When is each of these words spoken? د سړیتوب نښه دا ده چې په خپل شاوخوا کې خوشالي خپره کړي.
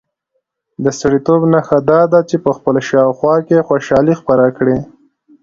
د 0.83 0.85
سړیتوب 0.99 1.41
نښه 1.53 1.77
دا 1.89 2.01
ده 2.11 2.19
چې 2.29 2.35
په 2.45 2.51
خپل 2.57 2.75
شاوخوا 2.89 3.35
کې 3.47 3.65
خوشالي 3.67 4.13
خپره 4.21 4.45
کړي. 4.57 4.77